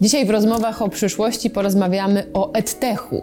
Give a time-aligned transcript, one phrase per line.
[0.00, 3.20] Dzisiaj w rozmowach o przyszłości porozmawiamy o edtechu,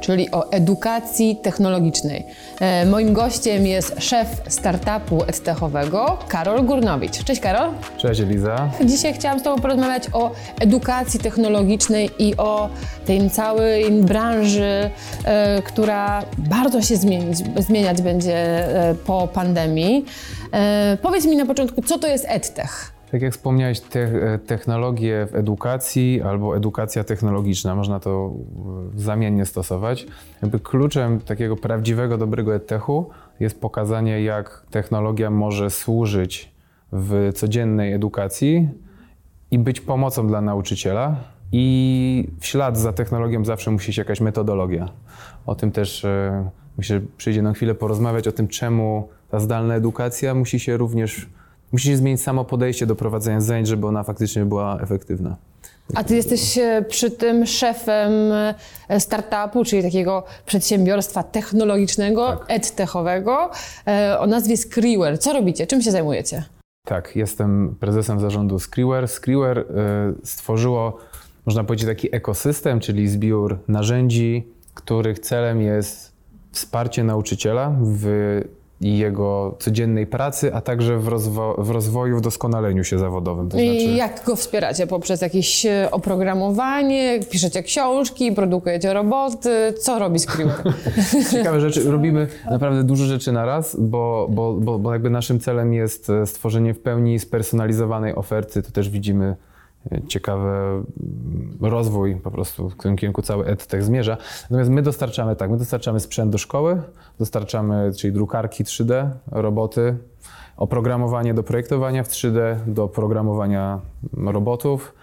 [0.00, 2.26] czyli o edukacji technologicznej.
[2.60, 7.24] E, moim gościem jest szef startupu edtechowego Karol Gurnowicz.
[7.24, 7.70] Cześć Karol.
[7.98, 8.70] Cześć Eliza.
[8.84, 10.30] Dzisiaj chciałam z Tobą porozmawiać o
[10.60, 12.68] edukacji technologicznej i o
[13.06, 14.90] tej całej branży,
[15.24, 20.04] e, która bardzo się zmienić, zmieniać będzie e, po pandemii.
[21.02, 22.91] Powiedz mi na początku, co to jest edtech?
[23.12, 28.32] Tak jak wspomniałeś, te, technologie w edukacji albo edukacja technologiczna, można to
[28.96, 30.06] e, zamiennie stosować.
[30.42, 33.10] Jakby kluczem takiego prawdziwego, dobrego edtechu
[33.40, 36.52] jest pokazanie, jak technologia może służyć
[36.92, 38.68] w codziennej edukacji
[39.50, 41.16] i być pomocą dla nauczyciela.
[41.52, 44.88] I w ślad za technologią zawsze musi iść jakaś metodologia.
[45.46, 50.34] O tym też e, myślę, przyjdzie na chwilę porozmawiać, o tym, czemu ta zdalna edukacja
[50.34, 51.28] musi się również
[51.72, 55.36] musi się zmienić samo podejście do prowadzenia zajęć, żeby ona faktycznie była efektywna.
[55.94, 58.12] A ty jesteś e, przy tym szefem
[58.88, 62.44] e, startupu, czyli takiego przedsiębiorstwa technologicznego, tak.
[62.48, 63.50] edtechowego
[63.86, 65.18] e, o nazwie Skriwer.
[65.18, 65.66] Co robicie?
[65.66, 66.44] Czym się zajmujecie?
[66.86, 69.08] Tak, jestem prezesem zarządu Skriwer.
[69.08, 69.64] Skriwer
[70.24, 70.98] stworzyło,
[71.46, 76.12] można powiedzieć, taki ekosystem, czyli zbiór narzędzi, których celem jest
[76.52, 78.40] wsparcie nauczyciela w
[78.82, 83.48] i jego codziennej pracy, a także w, rozwo w rozwoju, w doskonaleniu się zawodowym.
[83.48, 83.96] To I znaczy...
[83.96, 84.86] jak go wspieracie?
[84.86, 89.74] Poprzez jakieś e, oprogramowanie, piszecie książki, produkujecie roboty?
[89.80, 90.56] Co robi Screamer?
[91.32, 91.90] Ciekawe rzeczy.
[91.90, 96.26] Robimy naprawdę dużo rzeczy na raz, bo, bo, bo, bo jakby naszym celem jest e,
[96.26, 98.62] stworzenie w pełni spersonalizowanej oferty.
[98.62, 99.36] To też widzimy
[100.08, 100.48] ciekawy
[101.60, 104.16] rozwój po prostu, w którym kierunku cały EdTech zmierza.
[104.42, 106.82] Natomiast my dostarczamy tak, my dostarczamy sprzęt do szkoły,
[107.18, 109.96] dostarczamy, czyli drukarki 3D, roboty,
[110.56, 113.80] oprogramowanie do projektowania w 3D, do programowania
[114.12, 114.94] robotów,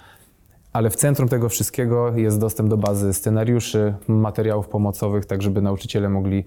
[0.73, 6.09] ale w centrum tego wszystkiego jest dostęp do bazy scenariuszy, materiałów pomocowych, tak żeby nauczyciele
[6.09, 6.45] mogli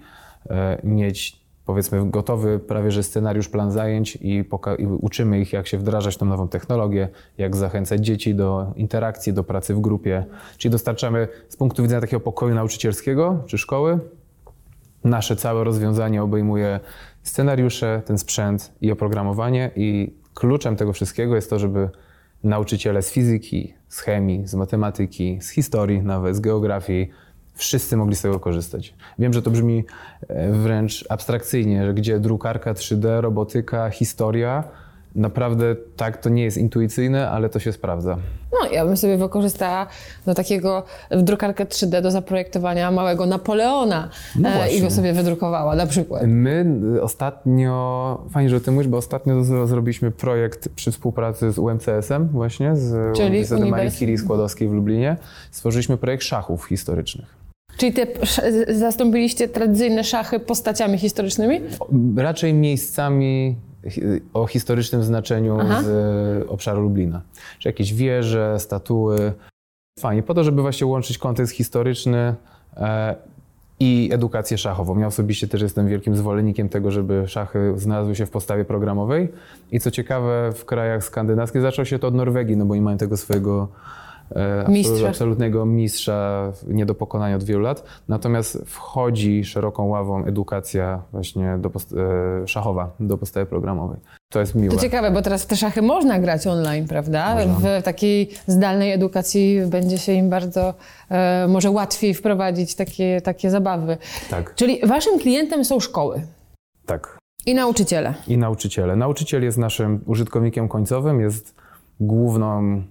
[0.49, 4.45] e, mieć powiedzmy gotowy prawie że scenariusz, plan zajęć i,
[4.77, 9.43] i, uczymy ich, jak się wdrażać tą nową technologię, jak zachęcać dzieci do interakcji, do
[9.43, 10.25] pracy w grupie.
[10.57, 13.99] Czyli dostarczamy z punktu widzenia takiego pokoju nauczycielskiego czy szkoły.
[15.03, 16.79] Nasze całe rozwiązanie obejmuje
[17.23, 21.89] scenariusze, ten sprzęt i oprogramowanie i kluczem tego wszystkiego jest to, żeby
[22.43, 27.09] nauczyciele z fizyki, z chemii, z matematyki, z historii, nawet z geografii,
[27.53, 28.93] wszyscy mogli z tego korzystać.
[29.19, 29.83] Wiem, że to brzmi
[30.27, 34.63] e, wręcz abstrakcyjnie, że gdzie drukarka 3D, robotyka, historia,
[35.15, 38.17] naprawdę tak, to nie jest intuicyjne, ale to się sprawdza.
[38.51, 39.87] No, ja bym sobie wykorzystała
[40.25, 44.09] do takiego drukarkę 3D do zaprojektowania małego Napoleona
[44.39, 46.23] no e, i go sobie wydrukowała na przykład.
[46.25, 46.65] My
[47.01, 52.75] ostatnio, fajnie, że o tym mówisz, bo ostatnio zrobiliśmy projekt przy współpracy z UMCS-em właśnie,
[52.75, 55.17] z Czyli Uniwersytetem Marii Curie Skłodowskiej w Lublinie.
[55.51, 57.42] Stworzyliśmy projekt szachów historycznych.
[57.77, 58.07] Czyli te
[58.73, 61.61] zastąpiliście tradycyjne szachy postaciami historycznymi?
[62.17, 63.55] Raczej miejscami
[64.33, 65.81] o historycznym znaczeniu Aha.
[65.83, 67.21] z obszaru Lublina.
[67.59, 69.33] Czy jakieś wieże, statuły.
[69.99, 72.35] Fajnie, po to, żeby właśnie łączyć kontekst historyczny
[72.77, 73.15] e,
[73.79, 74.99] i edukację szachową.
[74.99, 79.29] Ja osobiście też jestem wielkim zwolennikiem tego, żeby szachy znalazły się w podstawie programowej.
[79.71, 82.97] I co ciekawe, w krajach skandynawskich zaczęło się to od Norwegii, no bo oni mają
[82.97, 84.02] tego swojego E,
[84.67, 85.07] mistrza.
[85.07, 87.83] absolutnego mistrza nie do pokonania od wielu lat.
[88.07, 93.99] Natomiast wchodzi szeroką ławą edukacja właśnie do e, szachowa do podstawy programowej.
[94.29, 94.75] To jest miłe.
[94.75, 97.35] To ciekawe, bo teraz te szachy można grać online, prawda?
[97.35, 97.53] Można.
[97.53, 100.73] W takiej zdalnej edukacji będzie się im bardzo,
[101.09, 103.97] e, może łatwiej wprowadzić takie, takie zabawy.
[104.29, 104.55] Tak.
[104.55, 106.21] Czyli waszym klientem są szkoły.
[106.85, 107.17] Tak.
[107.45, 108.13] I nauczyciele.
[108.27, 108.95] I nauczyciele.
[108.95, 111.55] Nauczyciel jest naszym użytkownikiem końcowym, jest
[111.99, 112.83] główną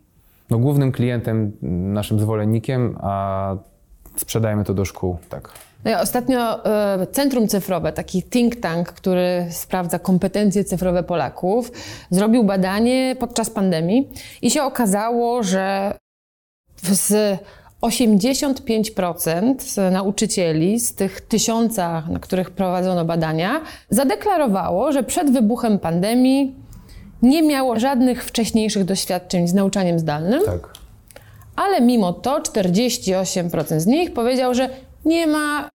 [0.52, 1.52] no, głównym klientem,
[1.92, 3.56] naszym zwolennikiem, a
[4.16, 5.50] sprzedajemy to do szkół, tak.
[5.84, 11.72] No ja ostatnio e, Centrum Cyfrowe, taki think tank, który sprawdza kompetencje cyfrowe Polaków,
[12.10, 14.10] zrobił badanie podczas pandemii
[14.42, 15.94] i się okazało, że
[16.82, 17.38] z
[17.82, 23.60] 85% nauczycieli z tych tysiąca, na których prowadzono badania,
[23.90, 26.61] zadeklarowało, że przed wybuchem pandemii
[27.22, 30.44] nie miało żadnych wcześniejszych doświadczeń z nauczaniem zdalnym.
[30.44, 30.72] Tak.
[31.56, 34.70] Ale mimo to 48% z nich powiedział, że
[35.04, 35.68] nie ma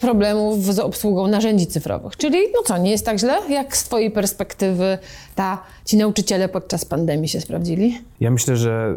[0.00, 2.16] problemów z obsługą narzędzi cyfrowych.
[2.16, 3.38] Czyli, no co, nie jest tak źle?
[3.48, 4.98] Jak z Twojej perspektywy
[5.34, 7.98] ta, ci nauczyciele podczas pandemii się sprawdzili?
[8.20, 8.96] Ja myślę, że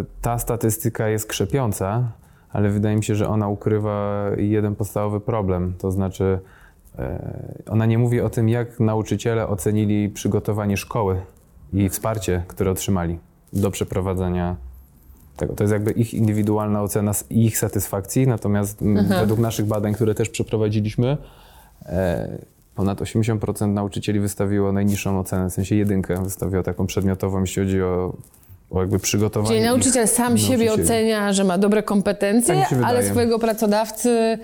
[0.00, 2.12] y, ta statystyka jest krzepiąca,
[2.52, 5.74] ale wydaje mi się, że ona ukrywa jeden podstawowy problem.
[5.78, 6.38] To znaczy,
[7.70, 11.20] ona nie mówi o tym, jak nauczyciele ocenili przygotowanie szkoły
[11.72, 13.18] i wsparcie, które otrzymali
[13.52, 14.56] do przeprowadzenia
[15.36, 15.54] tego.
[15.54, 20.14] To jest jakby ich indywidualna ocena i ich satysfakcji, natomiast m, według naszych badań, które
[20.14, 21.16] też przeprowadziliśmy,
[21.86, 22.38] e,
[22.74, 28.16] ponad 80% nauczycieli wystawiło najniższą ocenę, w sensie jedynkę wystawiło taką przedmiotową, jeśli chodzi o,
[28.70, 29.54] o jakby przygotowanie.
[29.54, 34.38] Czyli nauczyciel sam siebie ocenia, że ma dobre kompetencje, Tak ale swojego pracodawcy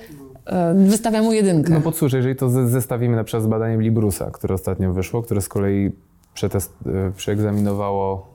[0.47, 1.73] e, wystawia mu jedynkę.
[1.75, 5.23] No bo cóż, jeżeli to ze- zestawimy na przykład z badaniem Librusa, które ostatnio wyszło,
[5.23, 5.91] które z kolei
[6.35, 8.27] przetest, e, przeegzaminowało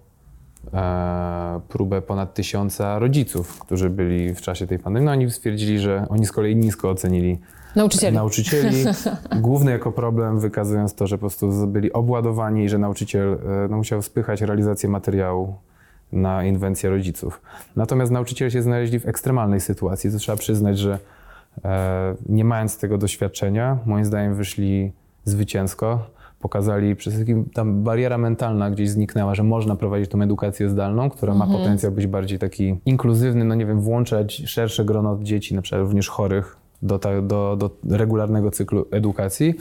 [0.73, 6.05] e, próbę ponad tysiąca rodziców, którzy byli w czasie tej pandemii, no oni stwierdzili, że
[6.09, 7.39] oni z kolei nisko ocenili
[7.75, 8.15] Nauczycieli.
[8.15, 8.83] nauczycieli.
[9.41, 13.37] Główny jako problem wykazując to, że po prostu byli obładowani i że nauczyciel e,
[13.69, 15.55] no, musiał spychać realizację materiału
[16.11, 17.41] na inwencję rodziców.
[17.75, 20.11] Natomiast nauczyciele się znaleźli w ekstremalnej sytuacji.
[20.11, 20.99] To trzeba przyznać, że
[22.29, 24.91] nie mając tego doświadczenia, moim zdaniem wyszli
[25.23, 26.15] zwycięsko.
[26.39, 31.33] Pokazali, przede wszystkim tam bariera mentalna gdzieś zniknęła, że można prowadzić tą edukację zdalną, która
[31.33, 35.81] ma potencjał być bardziej taki inkluzywny, no nie wiem, włączać szersze grono dzieci, na przykład
[35.81, 39.53] również chorych, do, ta, do, do regularnego cyklu edukacji,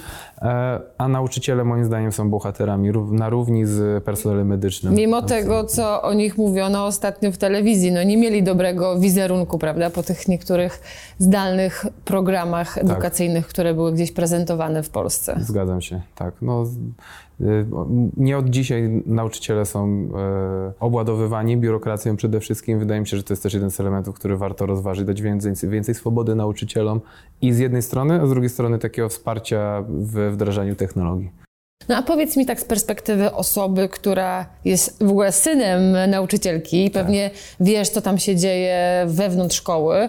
[0.42, 4.94] e, a nauczyciele moim zdaniem są bohaterami na równi z personelem medycznym.
[4.94, 9.90] Mimo tego, co o nich mówiono ostatnio w telewizji, no nie mieli dobrego wizerunku, prawda,
[9.90, 10.80] po tych niektórych
[11.18, 12.84] zdalnych programach Tak.
[12.84, 15.36] edukacyjnych, które były gdzieś prezentowane w Polsce.
[15.40, 16.34] Zgadzam się, tak.
[16.42, 16.64] No,
[18.16, 22.78] nie od dzisiaj nauczyciele są e, obładowywani biurokracją przede wszystkim.
[22.78, 25.70] Wydaje mi się, że to jest też jeden z elementów, który warto rozważyć, dać więcej,
[25.70, 27.00] więcej swobody nauczycielom
[27.42, 31.44] i z jednej strony, a z drugiej strony takiego wsparcia w wdrażaniu technologii.
[31.88, 36.90] No a powiedz mi tak z perspektywy osoby, która jest w ogóle synem nauczycielki i
[36.90, 40.08] pewnie wiesz, co tam się dzieje wewnątrz szkoły,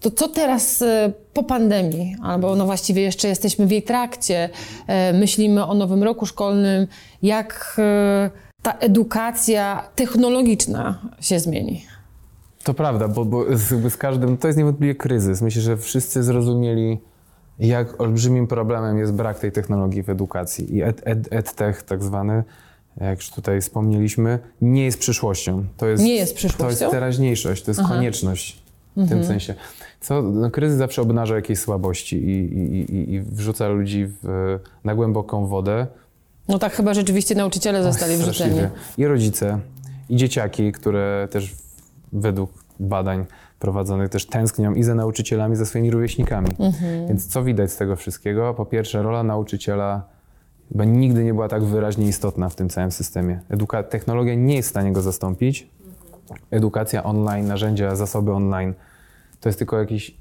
[0.00, 4.50] to co teraz e, po pandemii, albo no właściwie jeszcze jesteśmy w jej trakcie,
[4.86, 6.86] e, myślimy o nowym roku szkolnym,
[7.22, 8.30] jak e,
[8.62, 11.84] ta edukacja technologiczna się zmieni?
[12.64, 15.42] To prawda, bo, bo z, z każdym, to jest niewątpliwie kryzys.
[15.42, 16.98] Myślę, że wszyscy zrozumieli,
[17.58, 20.76] jak olbrzymim problemem jest brak tej technologii w edukacji.
[20.76, 22.44] I ed, ed, edtech tak zwany,
[23.00, 25.64] jak już tutaj wspomnieliśmy, nie jest przyszłością.
[25.76, 26.84] To jest, Nie jest To przyszłością?
[26.84, 28.65] jest teraźniejszość, to jest konieczność
[28.96, 29.20] w Mhm.
[29.20, 29.54] tym sensie.
[30.00, 34.94] Co, no, kryzys zawsze obnaża jakieś słabości i, i, i, i wrzuca ludzi w, na
[34.94, 35.86] głęboką wodę.
[36.48, 38.58] No tak chyba rzeczywiście nauczyciele zostali wrzuceni.
[38.98, 39.58] I rodzice,
[40.08, 41.54] i dzieciaki, które też
[42.12, 42.50] według
[42.80, 43.24] badań
[43.58, 46.48] prowadzonych też tęsknią i za nauczycielami, i za swoimi rówieśnikami.
[46.58, 47.08] Mhm.
[47.08, 48.54] Więc co widać z tego wszystkiego?
[48.54, 50.02] Po pierwsze, rola nauczyciela
[50.72, 53.40] chyba nigdy nie była tak wyraźnie istotna w tym całym systemie.
[53.50, 55.68] Eduka- technologia nie jest w stanie go zastąpić.
[56.50, 58.74] Edukacja online, narzędzia, zasoby online
[59.40, 60.14] to jest tylko jakiś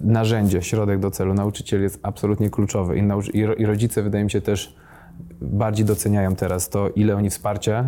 [0.00, 1.34] narzędzie, środek do celu.
[1.34, 3.02] Nauczyciel jest absolutnie kluczowy i,
[3.38, 4.76] i, ro- i rodzice, wydaje mi się, też
[5.40, 7.84] bardziej doceniają teraz to, ile oni wsparcia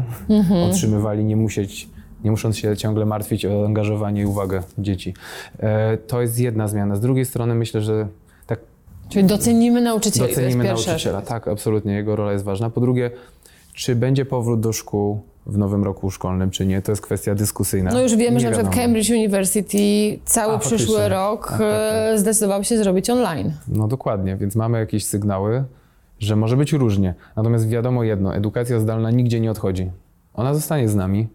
[0.71, 1.89] otrzymywali, nie, musieć,
[2.25, 5.15] nie musząc się ciągle martwić o angażowanie i uwagę dzieci.
[5.59, 6.97] E, to jest jedna zmiana.
[6.97, 8.09] Z drugiej strony myślę, że
[8.47, 8.59] tak
[9.09, 11.23] Czyli docenimy nauczycieli, docenimy nauczyciela.
[11.23, 12.71] Tak, absolutnie, jego rola jest ważna.
[12.71, 13.11] Po drugie,
[13.75, 17.91] czy będzie powrót do szkół w nowym roku szkolnym, czy nie, to jest kwestia dyskusyjna.
[17.93, 18.75] No już wiemy, Nie że na przykład.
[18.75, 19.79] Cambridge University
[20.25, 23.53] cały A, przyszły rok Tak, tak, zdecydował się zrobić online.
[23.69, 25.65] No dokładnie, więc mamy jakieś sygnały,
[26.19, 27.15] że może być różnie.
[27.37, 29.91] Natomiast wiadomo jedno, edukacja zdalna nigdzie nie odchodzi.
[30.35, 31.29] Ona zostanie z nami,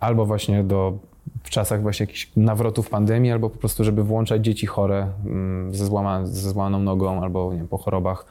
[0.00, 0.98] albo właśnie do,
[1.42, 5.86] w czasach właśnie jakichś nawrotów pandemii, albo po prostu, żeby włączać dzieci chore mm, ze,
[5.86, 8.26] złama, ze złamaną nogą, albo nie wiem, po chorobach.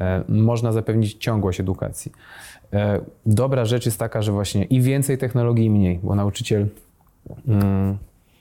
[0.00, 2.12] E, można zapewnić ciągłość edukacji.
[2.72, 6.66] E, dobra rzecz jest taka, że właśnie i więcej technologii, i mniej, bo nauczyciel
[7.48, 7.98] mm,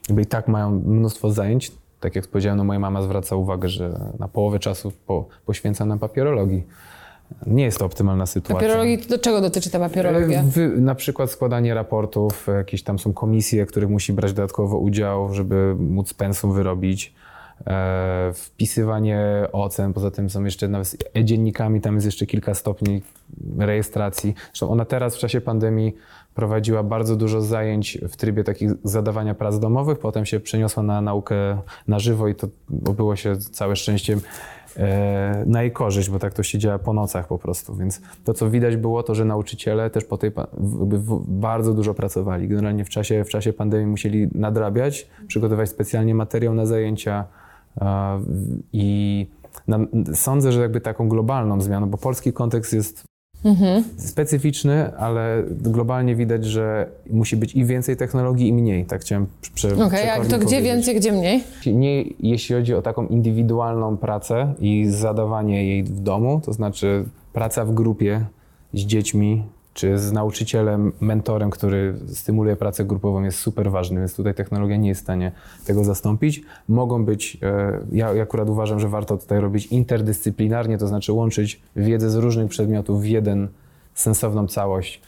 [0.10, 1.72] jakby i tak mają mnóstwo zajęć.
[2.00, 5.98] Tak jak powiedziałem, no moja mama zwraca uwagę, że na połowę czasu po, poświęca na
[5.98, 6.63] papierologii.
[7.48, 8.55] Nie jest to optymalna sytuacja.
[8.55, 10.43] Papierologii, do czego dotyczy ta papierologia?
[10.43, 15.75] Wy, na przykład składanie raportów, jakieś tam są komisje, których musi brać dodatkowo udział, żeby
[15.79, 17.13] móc pensum wyrobić.
[17.68, 23.01] E, wpisywanie ocen, poza tym są jeszcze nawet e-dziennikami, tam jest jeszcze kilka stopni
[23.58, 24.34] rejestracji.
[24.46, 25.96] Zresztą ona teraz w czasie pandemii
[26.36, 31.58] prowadziła bardzo dużo zajęć w trybie takich zadawania prac domowych, potem się przeniosła na naukę
[31.88, 32.48] na żywo i to
[32.86, 34.22] obyło się całe szczęściem
[34.77, 37.75] e, na jej korzyść, bo tak to się działa po nocach po prostu.
[37.75, 40.32] Więc to, co widać było, to, że nauczyciele też po tej
[41.27, 42.48] bardzo dużo pracowali.
[42.48, 47.25] Generalnie w czasie, w czasie pandemii musieli nadrabiać, przygotować specjalnie materiał na zajęcia
[48.73, 49.27] i
[50.13, 53.03] sądzę, że jakby taką globalną zmianą, bo polski kontekst jest
[53.45, 53.83] Mhm.
[53.97, 58.85] specyficzny, ale globalnie widać, że musi być i więcej technologii, i mniej.
[58.85, 60.63] Tak chciałem prze, Okej, a przekornie to gdzie powiedzieć.
[60.63, 61.43] więcej, gdzie mniej?
[61.65, 67.65] Nie jeśli chodzi o taką indywidualną pracę i zadawanie jej w domu, to znaczy praca
[67.65, 68.25] w grupie
[68.73, 74.33] z dziećmi, czy z nauczycielem, mentorem, który stymuluje pracę grupową, jest super ważny, więc tutaj
[74.33, 75.31] technologia nie jest w stanie
[75.65, 76.41] tego zastąpić.
[76.69, 82.09] Mogą być, e, ja akurat uważam, że warto tutaj robić interdyscyplinarnie, to znaczy łączyć wiedzę
[82.09, 83.47] z różnych przedmiotów w jeden
[83.93, 85.01] sensowną całość,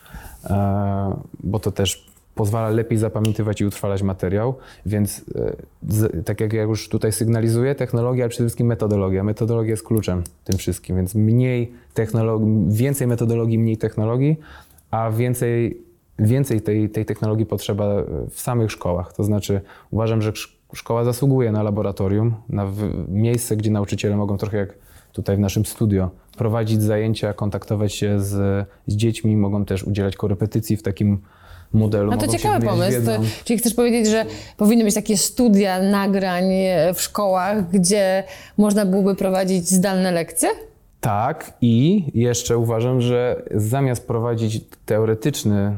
[0.43, 5.56] e, bo to też pozwala lepiej zapamiętywać i utrwalać materiał, więc e,
[5.90, 9.24] z, tak jak ja już tutaj sygnalizuję, technologia, ale przede wszystkim metodologia.
[9.24, 14.40] Metodologia jest kluczem tym wszystkim, więc mniej technologii, więcej metodologii, mniej technologii,
[14.92, 15.82] a więcej,
[16.20, 17.86] więcej tej, tej technologii potrzeba
[18.30, 19.13] w samych szkołach.
[19.13, 19.62] To znaczy
[19.92, 20.32] uważam, że
[20.74, 22.68] szkoła zasługuje na laboratorium, na
[23.08, 24.74] miejsce, gdzie nauczyciele mogą trochę jak
[25.12, 30.78] tutaj w naszym studio prowadzić zajęcia, kontaktować się z, z dziećmi, mogą też udzielać korepetycji
[30.78, 31.22] w takim
[31.74, 32.12] modelu.
[32.12, 33.06] No to ciekawy pomysł.
[33.06, 33.12] To,
[33.44, 34.25] czyli chcesz powiedzieć, że
[34.58, 36.44] powinny być takie studia nagrań
[36.94, 38.24] w szkołach, gdzie
[38.58, 40.50] można byłoby prowadzić zdalne lekcje?
[41.01, 45.77] Tak i jeszcze uważam, że zamiast prowadzić teoretyczny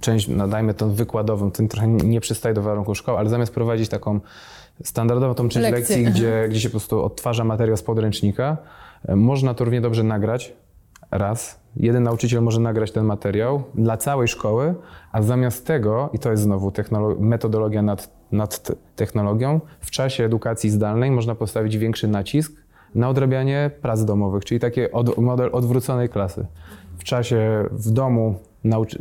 [0.00, 4.20] część, nadajmy to wykładową, ten trochę nie przystaje do warunków szkoły, ale zamiast prowadzić taką
[4.84, 5.96] standardową tą część Lekcje.
[5.96, 8.56] lekcji, gdzie, gdzie się po prostu odtwarza materiał z podręcznika,
[9.08, 10.52] e, można to równie dobrze nagrać
[11.12, 11.60] raz.
[11.76, 14.74] Jeden nauczyciel może nagrać ten materiał dla całej szkoły,
[15.12, 16.72] a zamiast tego, i to jest znowu
[17.18, 22.52] metodologia nad, nad technologią, w czasie edukacji zdalnej można postawić większy nacisk
[22.94, 26.46] na odrabianie prac domowych, czyli taki od, model odwróconej klasy.
[26.98, 28.34] W czasie w domu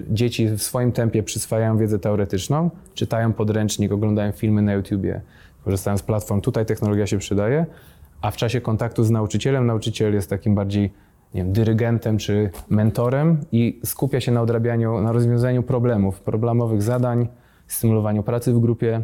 [0.09, 5.21] dzieci w swoim tempie przyswajają wiedzę teoretyczną, czytają podręcznik, oglądają filmy na YouTubie,
[5.65, 6.41] korzystają z platform.
[6.41, 7.65] Tutaj technologia się przydaje,
[8.21, 10.93] a w czasie kontaktu z nauczycielem nauczyciel jest takim bardziej
[11.33, 17.27] nie wiem, dyrygentem czy mentorem i skupia się na odrabianiu, na rozwiązaniu problemów, problemowych zadań,
[17.67, 19.01] stymulowaniu pracy w grupie.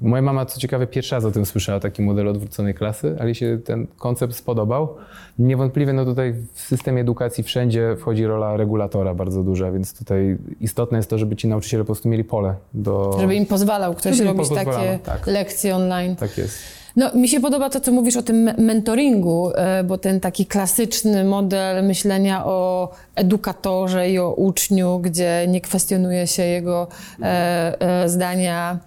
[0.00, 3.34] Moja mama, co ciekawe, pierwszy raz o tym słyszała, taki model odwróconej klasy, ale jej
[3.34, 4.96] się ten koncept spodobał.
[5.38, 10.98] Niewątpliwie no tutaj w systemie edukacji wszędzie wchodzi rola regulatora bardzo duża, więc tutaj istotne
[10.98, 13.16] jest to, żeby ci nauczyciele po prostu mieli pole do...
[13.20, 15.26] Żeby im pozwalał ktoś robić takie tak.
[15.26, 16.16] lekcje online.
[16.16, 16.81] Tak jest.
[16.96, 21.24] No, mi się podoba to, co mówisz o tym mentoringu, e, bo ten taki klasyczny
[21.24, 26.88] model myślenia o edukatorze i o uczniu, gdzie nie kwestionuje się jego
[27.22, 28.78] e, e, zdania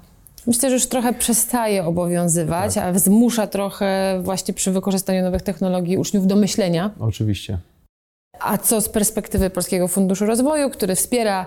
[0.47, 2.95] myślę, że już trochę przestaje obowiązywać, tak.
[2.95, 6.91] a zmusza trochę właśnie przy wykorzystaniu nowych technologii uczniów do myślenia.
[6.99, 7.57] Oczywiście.
[8.39, 11.45] A co z perspektywy Polskiego Funduszu Rozwoju, który wspiera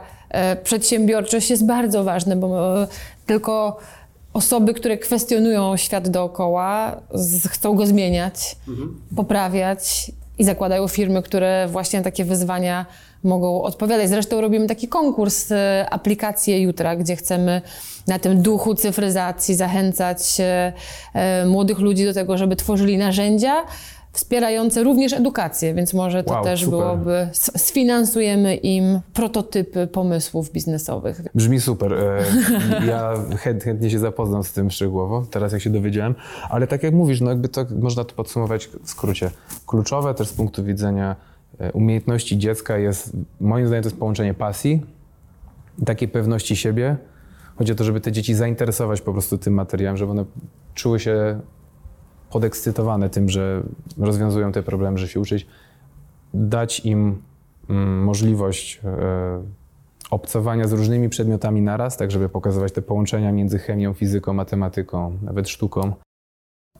[0.62, 2.74] przedsiębiorczość, jest bardzo ważne, bo
[3.26, 3.78] tylko
[4.38, 6.96] osoby, które kwestionują świat dookoła,
[7.48, 9.00] chcą go zmieniać, mhm.
[9.16, 12.86] poprawiać i zakładają firmy, które właśnie na takie wyzwania
[13.24, 14.08] mogą odpowiadać.
[14.08, 17.62] Zresztą robimy taki konkurs e, aplikacje jutra, gdzie chcemy
[18.06, 20.72] na tym duchu cyfryzacji zachęcać e,
[21.46, 23.64] młodych ludzi do tego, żeby tworzyli narzędzia,
[24.18, 26.78] wspierające również edukację, więc może to wow, też super.
[26.78, 31.22] byłoby, sfinansujemy im prototypy pomysłów biznesowych.
[31.34, 31.92] Brzmi super.
[31.92, 32.24] E,
[32.86, 36.14] ja chętnie się zapoznam z tym szczegółowo, teraz jak się dowiedziałem,
[36.50, 39.30] ale tak jak mówisz, no jakby to można to podsumować w skrócie.
[39.66, 41.16] Kluczowe też z punktu widzenia
[41.60, 44.82] e, umiejętności dziecka jest, moim zdaniem to jest połączenie pasji,
[45.84, 46.96] takiej pewności siebie.
[47.56, 50.24] Chodzi o to, żeby te dzieci zainteresować po prostu tym materiałem, żeby one
[50.74, 51.40] czuły się
[52.30, 53.62] podekscytowane tym, że
[53.98, 55.46] rozwiązują te problemy, że się uczyć,
[56.34, 57.22] dać im
[57.70, 59.42] mm, możliwość e,
[60.10, 65.48] obcowania z różnymi przedmiotami naraz, tak żeby pokazywać te połączenia między chemią, fizyką, matematyką, nawet
[65.48, 65.92] sztuką.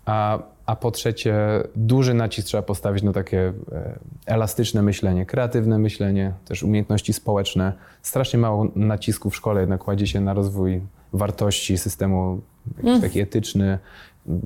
[0.05, 1.37] A, a po trzecie,
[1.77, 7.73] duży nacisk trzeba postawić na takie e, elastyczne myślenie, kreatywne myślenie, też umiejętności społeczne.
[8.03, 10.81] Strasznie mało nacisku w szkole jednak kładzie się na rozwój
[11.13, 12.41] wartości, systemu
[12.85, 13.01] mm.
[13.01, 13.79] taki etyczny,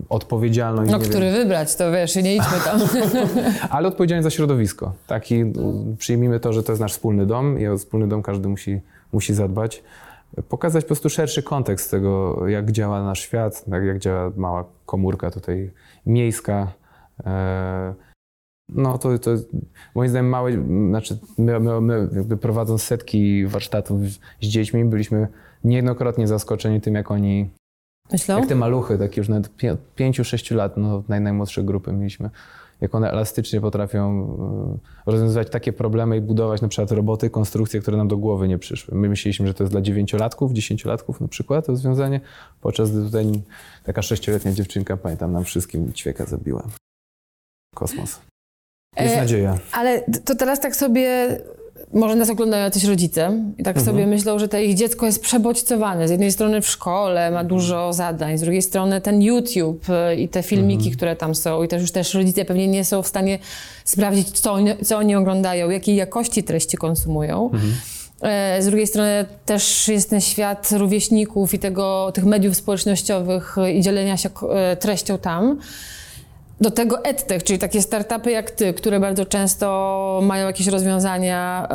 [0.08, 0.92] odpowiedzialność.
[0.92, 1.34] No, który wiem.
[1.34, 2.80] wybrać, to wiesz, nie idźmy tam.
[3.70, 4.92] Ale odpowiedzialność za środowisko.
[5.06, 5.44] Taki,
[5.98, 8.80] przyjmijmy to, że to jest nasz wspólny dom i o wspólny dom każdy musi,
[9.12, 9.82] musi zadbać.
[10.48, 15.30] Pokazać po prostu szerszy kontekst tego, jak działa nasz świat, jak, jak działa mała komórka
[15.30, 15.70] tutaj
[16.06, 16.72] miejska.
[17.26, 17.94] E,
[18.68, 19.30] no to, to
[19.94, 20.52] moim zdaniem małe,
[20.88, 24.00] znaczy my, my, my jakby prowadząc setki warsztatów
[24.40, 25.28] z dziećmi, byliśmy
[25.64, 27.50] niejednokrotnie zaskoczeni tym, jak oni
[28.12, 28.38] Myślą?
[28.38, 29.50] Jak te maluchy, takie już nawet
[29.97, 32.30] 5-6 lat, no naj, najmłodsze grupy mieliśmy,
[32.80, 34.26] jak one elastycznie potrafią
[35.06, 38.59] e, rozwiązywać takie problemy i budować na przykład roboty, konstrukcje, które nam do głowy nie
[38.59, 38.94] przyszły.
[38.99, 42.21] My myśleliśmy, że to jest dla dziewięciolatków, dziesięciolatków na przykład to rozwiązanie,
[42.61, 43.26] podczas gdy tutaj
[43.85, 46.62] taka sześcioletnia dziewczynka, pamiętam, nam wszystkim ćwieka zabiła.
[47.75, 48.21] Kosmos.
[48.97, 49.59] Jest e, nadzieja.
[49.73, 51.38] Ale to teraz tak sobie
[51.92, 56.08] może nas oglądają jacyś rodzice i tak sobie myślą, że to ich dziecko jest przebodźcowane.
[56.08, 60.28] Z jednej strony w szkole ma dużo zadań, z drugiej strony ten YouTube y, i
[60.28, 63.38] te filmiki, które tam są i też już też rodzice pewnie nie są w stanie
[63.84, 67.50] sprawdzić, co oni, co oni oglądają, jakiej jakości treści konsumują.
[68.22, 73.72] E, Z drugiej strony też jest ten świat rówieśników i tego, tych mediów społecznościowych y,
[73.72, 75.58] i dzielenia się e, treścią tam.
[76.62, 81.69] Do tego EdTech, czyli takie startupy jak ty, które bardzo często mają jakieś rozwiązania,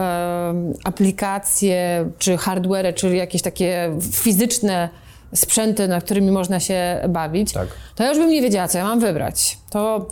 [0.83, 4.89] aplikacje czy hardware, czyli jakieś takie fizyczne
[5.35, 7.67] sprzęty, na którymi można się bawić, Tak.
[7.95, 9.57] to ja już bym nie wiedziała, co ja mam wybrać.
[9.69, 10.07] To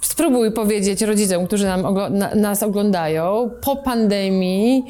[0.00, 1.86] spróbuj powiedzieć rodzicom, którzy nam
[2.34, 4.84] nas oglądają, po pandemii,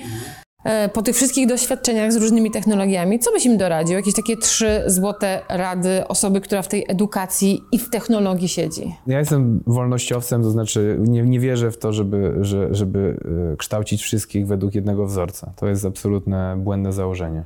[0.92, 3.96] po tych wszystkich doświadczeniach z różnymi technologiami, co byś im doradził?
[3.96, 8.94] Jakieś takie trzy złote rady osoby, która w tej edukacji i w technologii siedzi.
[9.06, 13.16] Ja jestem wolnościowcem, to znaczy nie, nie wierzę w to, żeby, że, żeby
[13.52, 15.52] e, kształcić wszystkich według jednego wzorca.
[15.56, 17.44] To jest absolutne błędne założenie.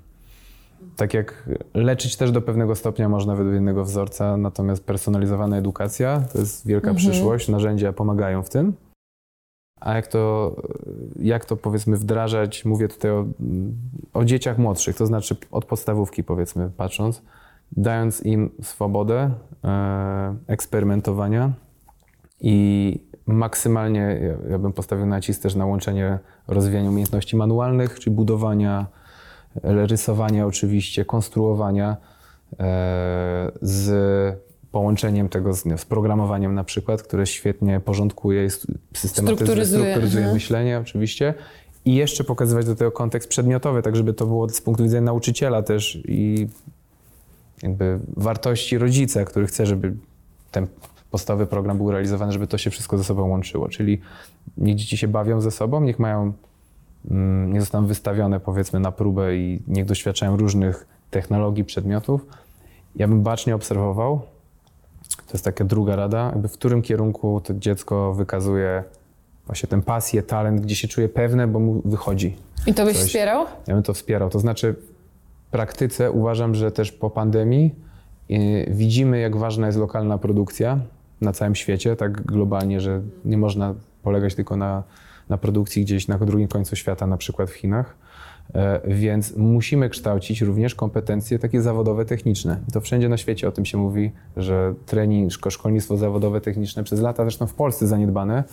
[0.96, 6.38] Tak jak leczyć też do pewnego stopnia można według jednego wzorca, natomiast personalizowana edukacja to
[6.38, 8.72] jest wielka przyszłość, narzędzia pomagają w tym.
[9.80, 10.56] A jak to,
[11.18, 13.24] jak to powiedzmy wdrażać, mówię tutaj o,
[14.14, 17.22] o dzieciach młodszych, to znaczy od podstawówki powiedzmy patrząc,
[17.72, 19.30] dając im swobodę
[19.64, 21.52] e, eksperymentowania
[22.40, 26.18] i maksymalnie, ja, ja bym postawił nacisk też na łączenie
[26.48, 28.86] rozwijania umiejętności manualnych, czyli budowania,
[29.64, 31.96] e, rysowania oczywiście, konstruowania
[32.60, 39.36] e, z połączeniem tego z, nie, z programowaniem na przykład, które świetnie porządkuje i systematyzuje,
[39.36, 40.34] Strukturyzuje, strukturyzuje mhm.
[40.34, 41.34] myślenie oczywiście.
[41.84, 45.62] I jeszcze pokazywać do tego kontekst przedmiotowy, tak żeby to było z punktu widzenia nauczyciela
[45.62, 46.48] też i
[47.62, 49.94] jakby wartości rodzica, który chce, żeby
[50.50, 50.66] ten
[51.10, 53.68] podstawowy program był realizowany, żeby to się wszystko ze sobą łączyło.
[53.68, 54.00] Czyli
[54.58, 56.32] niech dzieci się bawią ze sobą, niech mają,
[57.10, 62.26] mm, niech zostaną wystawione powiedzmy na próbę i niech doświadczają różnych technologii, przedmiotów.
[62.96, 64.22] Ja bym bacznie obserwował,
[65.16, 68.84] to jest taka druga rada, jakby w którym kierunku to dziecko wykazuje
[69.46, 72.36] właśnie tę pasję, talent, gdzie się czuje pewne, bo mu wychodzi.
[72.66, 73.46] I to byś Coś- wspierał?
[73.66, 74.30] Ja bym to wspierał.
[74.30, 74.74] To znaczy,
[75.48, 77.74] w praktyce uważam, że też po pandemii
[78.28, 80.78] yy, widzimy, jak ważna jest lokalna produkcja
[81.20, 84.82] na całym świecie, tak globalnie, że nie można polegać tylko na,
[85.28, 87.96] na produkcji gdzieś na drugim końcu świata, na przykład w Chinach.
[88.54, 92.56] E, Więc musimy kształcić również kompetencje takie zawodowe, techniczne.
[92.68, 96.84] I to wszędzie na świecie o tym się mówi, że trening, szko- szkolnictwo zawodowe, techniczne
[96.84, 98.44] przez lata, zresztą w Polsce zaniedbane,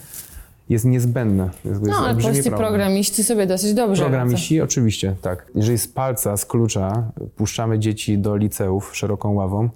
[0.70, 1.50] jest niezbędne.
[1.66, 2.70] Jest, No, ale polscy problem.
[2.70, 4.12] programiści sobie dosyć dobrze radzą.
[4.16, 5.46] Programiści, oczywiście, tak.
[5.56, 7.04] Jeżeli z palca, z klucza
[7.36, 9.70] puszczamy dzieci do liceów szeroką ławą,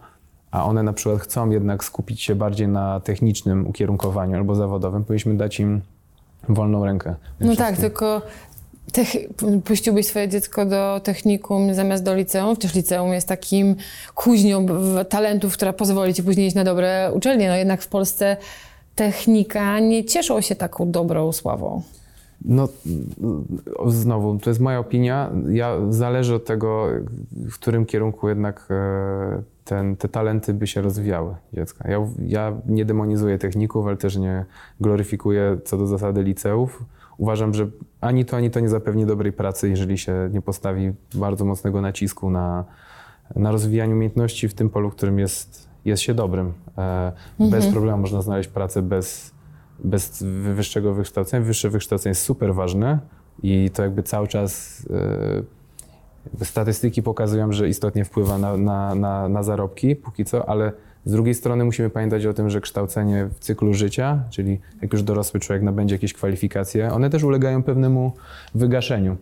[0.52, 5.38] a one na przykład chcą jednak skupić się bardziej na technicznym ukierunkowaniu albo zawodowym, powinniśmy
[5.38, 5.82] dać im
[6.50, 7.16] wolną rękę.
[7.40, 7.76] No tak, Wszystkim.
[7.90, 8.22] tylko
[8.92, 12.56] tech- puściłbyś swoje dziecko do technikum zamiast do liceum?
[12.56, 13.76] Przecież liceum jest takim
[14.16, 14.66] kuźnią
[15.10, 17.50] talentów, która pozwoli ci później iść na dobre uczelnie.
[17.50, 18.38] No jednak w Polsce
[18.96, 21.82] technika nie cieszą się taką dobrą sławą.
[22.46, 22.68] No,
[23.88, 25.32] znowu, to jest moja opinia.
[25.50, 26.88] Ja, zależy od tego,
[27.32, 31.92] w którym kierunku jednak e, ten, te talenty by się rozwijały dziecka.
[31.92, 34.46] Ja, ja nie demonizuję techników, ale też nie
[34.80, 36.84] gloryfikuję co do zasady liceów.
[37.22, 37.68] Uważam, że
[38.02, 42.30] ani to, ani to nie zapewni dobrej pracy, jeżeli się nie postawi bardzo mocnego nacisku
[42.30, 42.66] na,
[43.36, 46.54] na rozwijanie umiejętności w tym polu, w którym jest, jest się dobrym.
[46.78, 49.32] E, Bez problemu można znaleźć pracę bez,
[49.84, 51.46] bez wy- wyższego wykształcenia.
[51.46, 53.00] Wyższe wykształcenie jest super ważne
[53.44, 54.82] i to jakby cały czas
[56.42, 60.72] e, statystyki pokazują, że istotnie wpływa na, na, na, na zarobki póki co, ale
[61.06, 65.04] z drugiej strony musimy pamiętać o tym, że kształcenie w cyklu życia, czyli jak już
[65.04, 68.12] dorosły człowiek nabędzie jakieś kwalifikacje, one też ulegają pewnemu
[68.56, 69.18] wygaszeniu.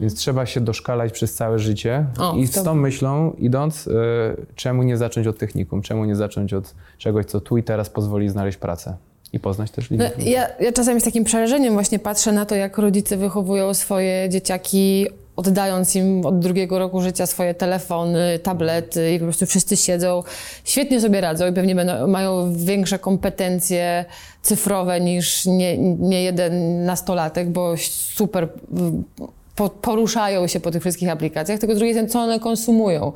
[0.00, 3.90] Więc trzeba się doszkalać przez całe życie O, i z tą myślą idąc, e,
[4.54, 8.28] czemu nie zacząć od technikum, czemu nie zacząć od czegoś, co tu i teraz pozwoli
[8.28, 8.96] znaleźć pracę
[9.32, 10.30] i poznać też No, limity.
[10.30, 15.06] ja, ja czasami z takim przerażeniem właśnie patrzę na to, jak rodzice wychowują swoje dzieciaki,
[15.36, 20.22] oddając im od drugiego roku życia swoje telefony, tablety i po prostu wszyscy siedzą,
[20.64, 24.04] świetnie sobie radzą i pewnie będą, mają większe kompetencje
[24.42, 28.48] cyfrowe niż nie, nie jeden nastolatek, bo super
[29.56, 33.12] po, poruszają się po tych wszystkich aplikacjach, tylko z drugiej strony, co one konsumują.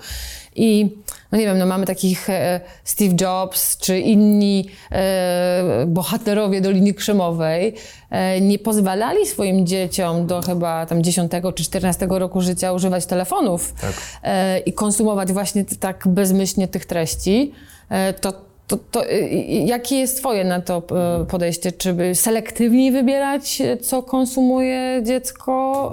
[0.57, 0.96] I
[1.33, 7.74] no nie wiem, no mamy takich e, Steve Jobs czy inni e, bohaterowie Doliny Krzemowej,
[8.11, 13.72] e, nie pozwalali swoim dzieciom do chyba tam 10 czy 14 roku życia używać telefonów
[13.81, 13.92] Tak.
[14.22, 17.53] e, i konsumować właśnie tak bezmyślnie tych treści.
[17.88, 20.83] E, to to, to y, y, jakie jest Twoje na to
[21.22, 21.72] y, podejście?
[21.72, 25.90] Czy by selektywniej wybierać, co konsumuje dziecko?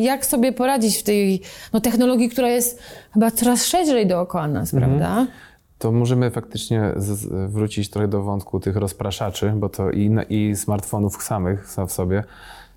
[0.00, 1.40] Jak sobie poradzić w tej
[1.72, 2.78] no, technologii, która jest
[3.14, 5.26] chyba coraz szerzej dookoła nas, prawda?
[5.78, 10.56] To możemy faktycznie z, wrócić trochę do wątku tych rozpraszaczy, bo to i, na- i
[10.56, 12.24] smartfonów samych sam w sobie.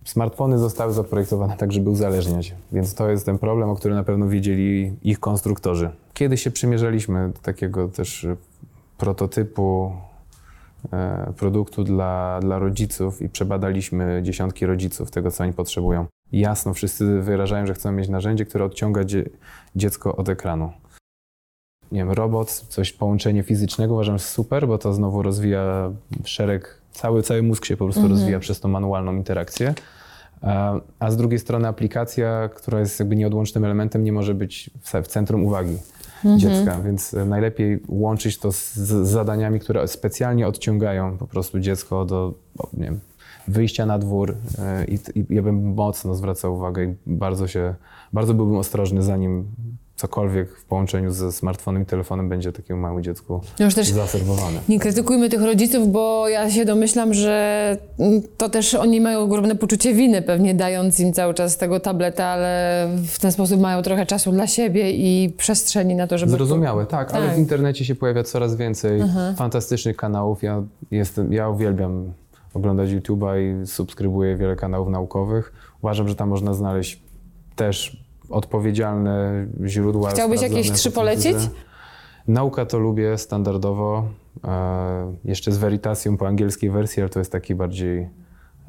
[0.05, 4.27] Smartfony zostały zaprojektowane tak, żeby uzależniać, więc to jest ten problem, o którym na pewno
[4.27, 5.89] wiedzieli ich konstruktorzy.
[6.13, 8.27] Kiedy się przymierzaliśmy do takiego też
[9.01, 9.95] prototypu
[10.93, 16.05] e, produktu dla, dla rodziców i przebadaliśmy dziesiątki rodziców tego, co oni potrzebują.
[16.31, 19.25] Jasno, wszyscy wyrażają, że chcą mieć narzędzie, które odciąga dzie,
[19.75, 20.71] dziecko od ekranu
[21.91, 25.91] nie wiem, robot, coś, połączenie fizycznego uważam, super, bo to znowu rozwija
[26.23, 29.73] szereg, cały, cały mózg się po prostu rozwija przez tą manualną interakcję.
[30.41, 34.93] A, a z drugiej strony aplikacja, która jest jakby nieodłącznym elementem, nie może być w,
[35.03, 35.77] w centrum uwagi
[36.37, 42.05] dziecka, więc e, najlepiej łączyć to z, z zadaniami, które specjalnie odciągają po prostu dziecko
[42.05, 42.33] do,
[42.73, 42.99] nie wiem,
[43.47, 47.75] wyjścia na dwór e, i, i ja bym mocno zwracał uwagę i bardzo się,
[48.13, 49.45] bardzo byłbym ostrożny zanim
[50.01, 54.59] cokolwiek w połączeniu ze smartfonem i telefonem będzie takiemu małemu dziecku No już też zaserwowane.
[54.69, 57.77] nie krytykujmy tych rodziców, bo ja się domyślam, że
[58.37, 62.87] to też oni mają ogromne poczucie winy, pewnie dając im cały czas tego tableta, ale
[63.07, 66.31] w ten sposób mają trochę czasu dla siebie i przestrzeni na to, żeby...
[66.31, 67.35] Zrozumiałe, tak, ale Tak.
[67.35, 69.01] w internecie się pojawia coraz więcej
[69.37, 70.43] fantastycznych kanałów.
[70.43, 72.13] Ja, jestem, ja uwielbiam
[72.53, 75.53] oglądać YouTube'a i subskrybuję wiele kanałów naukowych.
[75.81, 77.01] Uważam, że tam można znaleźć
[77.55, 78.00] też
[78.31, 80.09] odpowiedzialne źródła.
[80.09, 81.35] Chciałbyś jakieś trzy polecić?
[82.27, 84.07] Nauka to lubię standardowo.
[84.43, 88.09] E, jeszcze z Veritasium po angielskiej wersji, ale to jest taki bardziej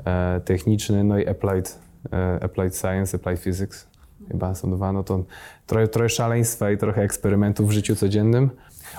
[0.05, 1.05] e, techniczny.
[1.05, 1.79] No i Applied,
[2.12, 3.87] e, applied Science, Applied Physics.
[4.29, 4.92] Chyba są dwa.
[4.92, 5.25] No to
[5.66, 8.51] trochę, trochę szaleństwa i trochę eksperymentów w życiu codziennym.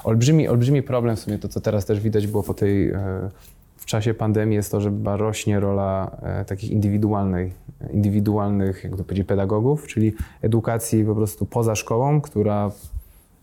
[0.04, 2.94] Olbrzymi, olbrzymi problem w sumie, to co teraz też widać było po tej,
[3.84, 7.54] w czasie pandemii jest to, że chyba rośnie rola e, takich indywidualnej,
[7.94, 12.72] indywidualnych, jak to powiedzieć, pedagogów, czyli edukacji po prostu poza szkołą, która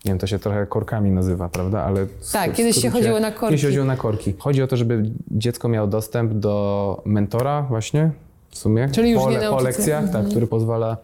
[0.05, 1.83] nie wiem, to się trochę korkami nazywa, prawda?
[1.83, 3.45] Ale Tak, kiedyś się chodziło na korki.
[3.45, 4.33] Kiedyś chodziło na korki.
[4.37, 8.11] Chodzi o to, żeby dziecko miało dostęp do mentora właśnie,
[8.49, 8.89] w sumie.
[8.91, 10.97] Czyli już po, nie po lekcjach, tak, który pozwala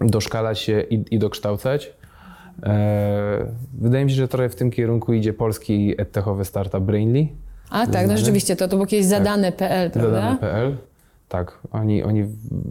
[0.00, 1.92] doszkalać się i, i dokształcać.
[2.62, 7.28] E, wydaje mi się, że trochę w tym kierunku idzie polski edtechowy startup Brainly,
[7.70, 10.10] A tak, no rzeczywiście, to, to było kiedyś zadane.pl, prawda?
[10.20, 10.76] zadane.pl.
[11.28, 12.24] Tak, oni, oni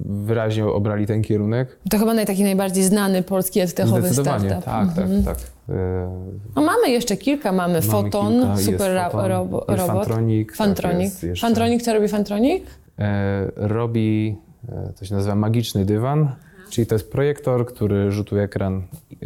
[0.06, 1.77] wyraźnie obrali ten kierunek.
[1.89, 4.65] To chyba naj, taki najbardziej znany polski edtechowy Zdecydowanie, startup.
[4.65, 5.38] tak, tak, tak.
[5.69, 6.10] E,
[6.56, 10.06] No mamy jeszcze kilka, mamy, Foton, kilka, jest super ra- Foton, robo, jest robot.
[10.08, 11.03] Fantronic, tak, Fantronic.
[11.03, 11.47] jest jeszcze.
[11.47, 12.63] Fantronic, co robi Fantronic?
[12.99, 14.36] e, robi,
[14.69, 16.36] e, to się nazywa magiczny dywan,
[16.69, 19.25] czyli to jest projektor, który rzutuje ekran, e,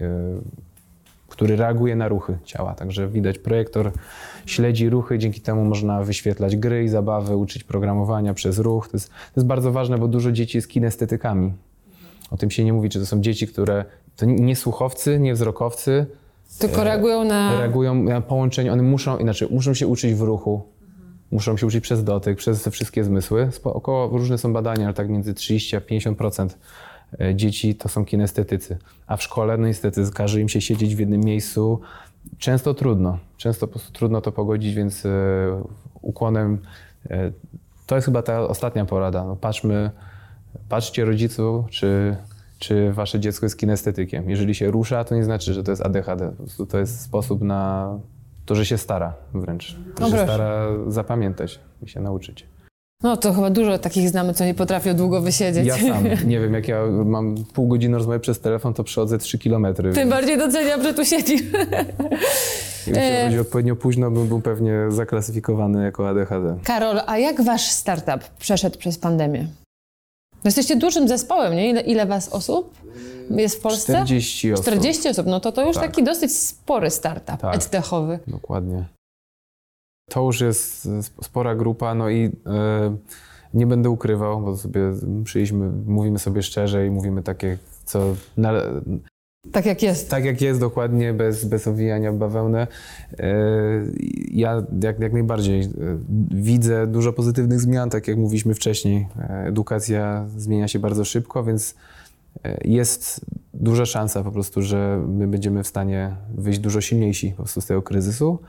[1.37, 2.73] który reaguje na ruchy ciała.
[2.73, 3.91] Także widać, projektor
[4.45, 8.87] śledzi ruchy, dzięki temu można wyświetlać gry i zabawy, uczyć programowania przez ruch.
[8.87, 11.53] To jest, to jest bardzo ważne, bo dużo dzieci jest kinestetykami.
[12.31, 16.05] O tym się nie mówi, czy to są dzieci, które to nie słuchowcy, nie wzrokowcy,
[16.59, 17.59] Tylko reagują na...
[17.59, 20.61] reagują na połączenie, one muszą, inaczej, muszą się uczyć w ruchu,
[21.31, 23.49] muszą się uczyć przez dotyk, przez te wszystkie zmysły.
[23.63, 26.49] Około, różne są badania, ale tak między 30 a 50% e,
[27.35, 28.77] dzieci to są kinestetycy.
[29.07, 31.79] A w szkole, no niestety, każe im się siedzieć w jednym miejscu.
[32.37, 35.09] Często trudno, często po prostu trudno to pogodzić, więc e,
[36.01, 36.61] ukłonem
[37.09, 37.31] e,
[37.87, 39.23] to jest chyba ta ostatnia porada.
[39.23, 39.91] No, patrzmy,
[40.69, 42.17] patrzcie rodzicu, czy,
[42.59, 44.29] czy wasze dziecko jest kinestetykiem.
[44.29, 46.29] Jeżeli się rusza, to nie znaczy, że to jest ADHD.
[46.29, 47.93] Po prostu to jest sposób na
[48.45, 49.75] to, że się stara wręcz.
[49.99, 50.23] No że proszę.
[50.23, 52.47] stara zapamiętać i się nauczyć.
[53.03, 55.65] No to chyba dużo takich znamy, co nie potrafią długo wysiedzieć.
[55.65, 59.37] Ja sam, nie wiem, jak ja mam pół godziny rozmowy przez telefon, to przechodzę 3
[59.39, 59.93] kilometry.
[59.93, 61.41] Tym bardziej doceniam, że tu siedzisz.
[62.87, 63.41] Jeśli E.
[63.41, 66.55] odpowiednio późno, bym był pewnie zaklasyfikowany jako ADHD.
[66.63, 69.39] Karol, a jak wasz startup przeszedł przez pandemię?
[70.33, 71.69] No Jesteście dużym zespołem, nie?
[71.69, 72.73] Ile, ile was osób
[73.29, 73.93] jest w Polsce?
[73.93, 74.65] 40 osób.
[74.65, 75.85] 40 osób, no to to już Tak.
[75.85, 77.55] taki dosyć spory startup Tak.
[77.55, 78.19] edtechowy.
[78.27, 78.85] Dokładnie.
[80.09, 82.29] To już jest sp- spora grupa, no i e,
[83.53, 84.81] nie będę ukrywał, bo sobie
[85.23, 88.53] przyjdziemy, mówimy sobie szczerze i mówimy takie, co na,
[89.51, 90.09] Tak jak jest.
[90.09, 92.67] tak jak jest dokładnie, bez, bez owijania w bawełnę.
[93.19, 93.33] E,
[94.31, 95.67] Ja jak, jak najbardziej e,
[96.31, 99.07] widzę dużo pozytywnych zmian, tak jak mówiliśmy wcześniej.
[99.19, 101.75] E, Edukacja zmienia się bardzo szybko, więc
[102.43, 107.35] e, jest duża szansa po prostu, że my będziemy w stanie wyjść dużo silniejsi po
[107.43, 108.39] prostu z tego kryzysu.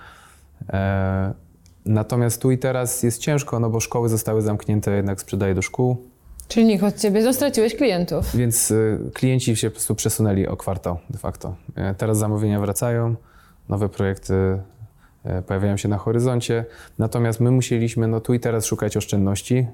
[1.89, 5.97] Natomiast tu i teraz jest ciężko, no bo szkoły zostały zamknięte, jednak sprzedaję do szkół.
[6.49, 8.37] Czyli nikt od ciebie, no straciłeś klientów.
[8.37, 11.57] Więc y, klienci się po prostu przesunęli o kwartał de facto.
[11.75, 13.15] E, Teraz zamówienia wracają,
[13.69, 14.35] nowe projekty
[15.25, 16.65] e, pojawiają się na horyzoncie.
[16.99, 19.67] Natomiast my musieliśmy no tu i teraz szukać oszczędności.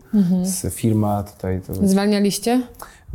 [0.42, 2.62] Z firma tutaj to Zwalnialiście?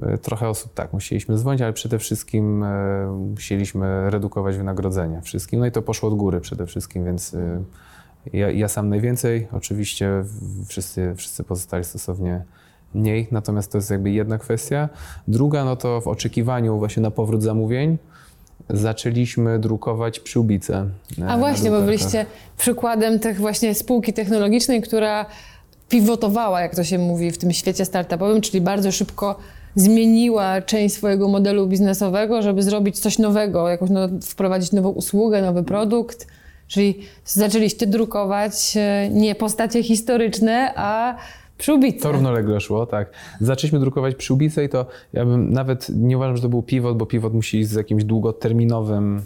[0.01, 2.65] e, trochę osób tak musieliśmy zwolnić, ale przede wszystkim
[3.31, 5.59] musieliśmy redukować wynagrodzenia wszystkim.
[5.59, 7.35] No i to poszło od góry przede wszystkim, więc
[8.33, 10.09] ja, ja sam najwięcej, oczywiście
[10.67, 12.43] wszyscy, wszyscy pozostali stosownie
[12.93, 14.89] mniej, natomiast to jest jakby jedna kwestia.
[15.27, 17.97] Druga, no to w oczekiwaniu właśnie na powrót zamówień
[18.69, 20.85] zaczęliśmy drukować przyłbice.
[21.21, 22.25] e, A właśnie, bo byliście
[22.57, 25.25] przykładem tych właśnie spółki technologicznej, która
[25.89, 29.39] pivotowała, jak to się mówi w tym świecie startupowym, czyli bardzo szybko
[29.75, 35.63] zmieniła część swojego modelu biznesowego, żeby zrobić coś nowego, jakąś no, wprowadzić nową usługę, nowy
[35.63, 36.27] produkt.
[36.69, 41.15] Czyli zaczęliście drukować e, nie postacie historyczne, a
[41.57, 41.99] przyłbice.
[41.99, 43.11] To równolegle szło, tak.
[43.41, 47.05] Zaczęliśmy drukować przyłbice i to ja bym nawet nie uważam, że to był pivot, bo
[47.05, 49.21] pivot musi iść z jakimś długoterminowym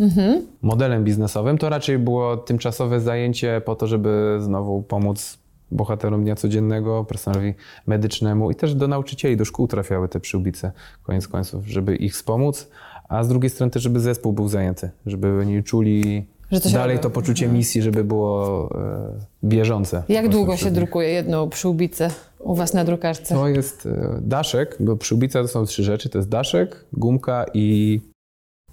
[0.61, 1.57] modelem biznesowym.
[1.57, 5.37] To raczej było tymczasowe zajęcie po to, żeby znowu pomóc
[5.71, 7.53] bohaterom dnia codziennego, personelowi
[7.87, 10.71] medycznemu i też do nauczycieli, do szkół trafiały te przyłbice,
[11.03, 12.69] koniec końców, żeby ich wspomóc,
[13.09, 16.75] a z drugiej strony też, żeby zespół był zajęty, żeby oni czuli Że to się
[16.75, 17.03] dalej robi.
[17.03, 20.03] to poczucie misji, żeby było e, bieżące.
[20.09, 23.35] Jak długo się drukuje jedną przyłbicę u Was na drukarce?
[23.35, 26.09] To jest e, daszek, bo przyłbica to są trzy rzeczy.
[26.09, 27.99] To jest daszek, gumka i,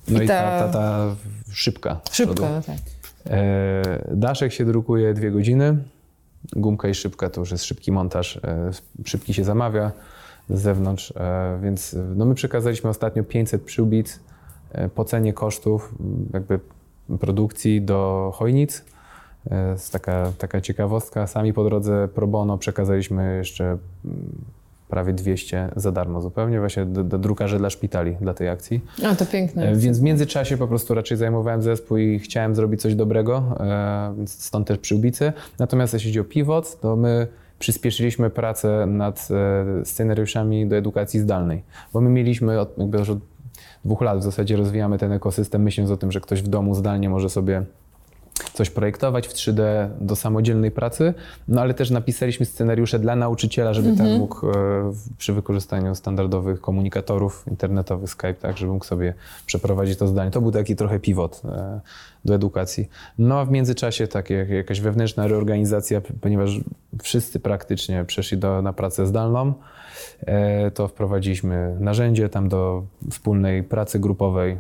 [0.09, 1.17] no I i, ta, ta- ta, ta
[1.53, 2.01] szybka.
[2.11, 2.43] przodu.
[2.43, 2.77] no tak.
[3.31, 3.83] E,
[4.17, 5.77] daszek się drukuje dwie godziny.
[6.53, 8.37] Gumka i szybka to już jest szybki montaż.
[8.37, 8.71] E,
[9.05, 9.93] szybki się zamawia
[10.51, 14.21] z zewnątrz, e, więc e, no my przekazaliśmy ostatnio 500 przyłbic
[14.95, 15.95] po cenie kosztów
[16.33, 16.61] jakby
[17.19, 18.85] produkcji do Chojnic.
[19.71, 21.27] Jest taka, taka ciekawostka.
[21.27, 23.79] Sami po drodze pro bono przekazaliśmy jeszcze mm,
[24.89, 28.81] prawie 200 za darmo zupełnie właśnie do, do drukarzy dla szpitali dla tej akcji.
[29.05, 29.69] A, to piękne.
[29.69, 34.15] E, Więc w międzyczasie po prostu raczej zajmowałem zespół i chciałem zrobić coś dobrego, e,
[34.17, 35.33] więc stąd też przyłbicy.
[35.59, 37.27] Natomiast jeśli chodzi o pivot, to my
[37.59, 43.19] przyspieszyliśmy pracę nad e, scenariuszami do edukacji zdalnej, bo my mieliśmy od, jakby już od
[43.85, 47.11] dwóch lat w zasadzie rozwijamy ten ekosystem, myśląc o tym, że ktoś w domu zdalnie
[47.11, 47.65] może sobie
[48.61, 51.15] coś projektować w 3D do samodzielnej pracy,
[51.49, 54.53] no ale też napisaliśmy scenariusze dla nauczyciela, żeby ten mógł e,
[55.19, 59.15] przy wykorzystaniu standardowych komunikatorów internetowych, Skype, tak, żeby mógł sobie
[59.47, 60.31] przeprowadzić to zdanie.
[60.31, 61.81] To był taki trochę pivot e,
[62.25, 62.89] do edukacji.
[63.19, 66.61] No a w międzyczasie tak, jak, jakaś wewnętrzna reorganizacja, ponieważ
[67.03, 69.55] wszyscy praktycznie przeszli do, na pracę zdalną,
[70.21, 74.57] e, to wprowadziliśmy narzędzie tam do wspólnej pracy grupowej,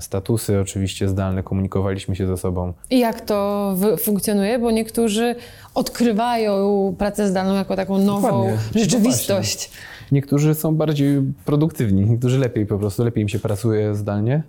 [0.00, 2.72] statusy oczywiście zdalne, komunikowaliśmy się ze sobą.
[2.90, 4.58] I jak to funkcjonuje?
[4.58, 5.34] Bo niektórzy
[5.74, 8.58] odkrywają pracę zdalną jako taką nową Dokładnie.
[8.74, 9.70] No rzeczywistość.
[10.12, 14.42] Niektórzy są bardziej produktywni, niektórzy lepiej po prostu, lepiej im się pracuje zdalnie.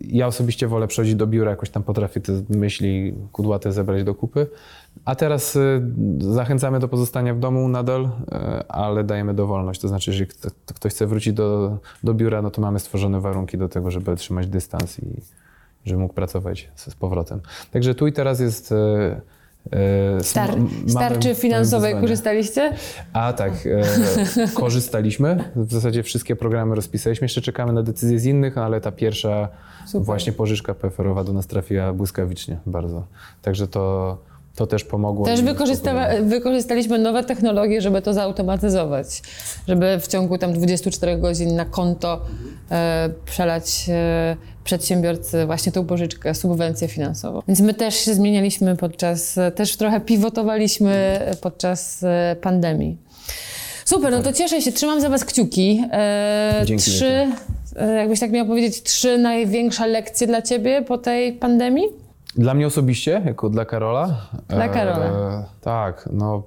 [0.00, 4.46] Ja osobiście wolę przychodzić do biura, jakoś tam potrafię te myśli kudłate zebrać do kupy.
[5.04, 5.60] A teraz e,
[6.18, 9.80] zachęcamy do pozostania w domu nadal, e, ale dajemy dowolność.
[9.80, 13.58] To znaczy, jeżeli kto- ktoś chce wrócić do, do biura, no to mamy stworzone warunki
[13.58, 15.06] do tego, żeby trzymać dystans i
[15.84, 17.40] żeby mógł pracować z, powrotem.
[17.70, 18.74] Także tu i teraz jest...
[19.72, 20.34] e, e, z
[20.94, 22.72] mamy- tarczy finansowej korzystaliście?
[23.12, 25.44] A tak, e, korzystaliśmy.
[25.56, 27.24] W zasadzie wszystkie programy rozpisaliśmy.
[27.24, 29.48] Jeszcze czekamy na decyzje z innych, ale ta pierwsza
[29.86, 30.06] Super.
[30.06, 33.06] właśnie pożyczka PFR-owa do nas trafiła błyskawicznie bardzo.
[33.42, 34.18] Także to,
[34.60, 35.26] to też pomogło.
[35.26, 35.42] Też
[36.22, 39.22] wykorzystaliśmy nowe technologie, żeby to zautomatyzować,
[39.68, 42.20] żeby w ciągu tam 24 godzin na konto
[42.70, 47.42] e, przelać e, przedsiębiorcy właśnie tą pożyczkę, subwencję finansową.
[47.48, 52.96] Więc my też się zmienialiśmy podczas, też trochę pivotowaliśmy podczas e, pandemii.
[53.84, 55.84] Super, no to cieszę się, trzymam za Was kciuki.
[55.92, 57.28] E, Dzięki trzy,
[57.76, 61.99] e, jakbyś tak miał powiedzieć, trzy największe lekcje dla Ciebie po tej pandemii?
[62.36, 64.26] Dla mnie osobiście, jako dla Karola?
[64.48, 65.06] Dla Karola.
[65.06, 66.42] E, tak, no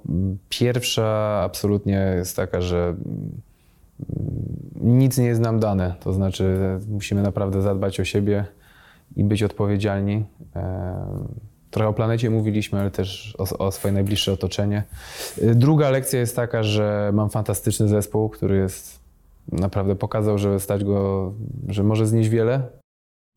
[0.48, 3.42] pierwsza absolutnie jest taka, że mm,
[4.80, 5.94] nic nie jest nam dane.
[6.00, 8.44] To znaczy e, musimy naprawdę zadbać o siebie
[9.16, 10.24] i być odpowiedzialni.
[10.56, 11.04] E,
[11.70, 14.84] Trochę o planecie mówiliśmy, ale też o, o swoje najbliższe otoczenie.
[15.42, 19.00] E, Druga lekcja jest taka, że mam fantastyczny zespół, który jest
[19.52, 21.32] naprawdę pokazał, że stać go,
[21.68, 22.62] że może znieść wiele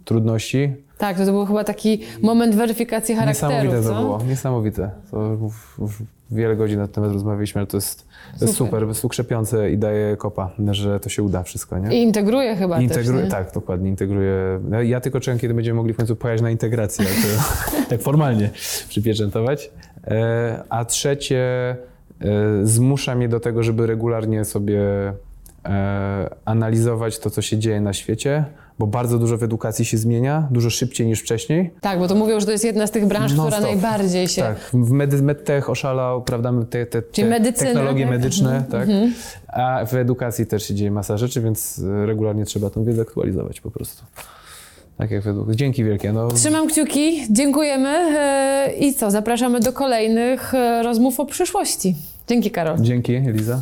[0.05, 3.89] trudności, Tak, to, to był chyba taki moment weryfikacji charakteru, Niesamowite co?
[3.89, 4.91] to było, niesamowite.
[5.11, 5.37] To
[5.79, 5.93] już,
[6.31, 8.49] wiele godzin na ten temat rozmawialiśmy, ale to jest, Super.
[8.55, 11.99] super, jest ukrzepiące i daje kopa, że to się uda wszystko, nie?
[11.99, 14.59] I integruje chyba Integruje, też, tak, dokładnie, integruje.
[14.69, 17.05] No, Ja tylko czekam, kiedy będziemy mogli w końcu pojechać na integrację,
[17.89, 18.49] tak formalnie
[18.89, 19.71] przypieczętować.
[20.07, 21.75] E, A trzecie,
[22.21, 22.25] e,
[22.63, 24.81] zmusza mnie do tego, żeby regularnie sobie
[25.65, 28.45] e, analizować to, co się dzieje na świecie,
[28.79, 31.71] bo bardzo dużo w edukacji się zmienia, dużo szybciej niż wcześniej.
[31.81, 33.63] Tak, bo to mówią, że to jest jedna z tych branż, która Non-stop.
[33.63, 34.41] najbardziej się...
[34.41, 38.11] Tak, w med- medtech oszalał, prawda, te, te, te medycyna, technologie tak?
[38.11, 38.87] medyczne, tak,
[39.47, 43.61] a w edukacji też się dzieje masa rzeczy, więc e, regularnie trzeba tą wiedzę aktualizować
[43.61, 44.03] po prostu.
[44.97, 45.51] Tak jak według.
[45.51, 46.13] Dzięki wielkie.
[46.13, 51.95] No, Trzymam kciuki, dziękujemy e, i co, zapraszamy do kolejnych e, rozmów o przyszłości.
[52.27, 52.77] Dzięki Karol.
[52.81, 53.61] dzięki, Eliza.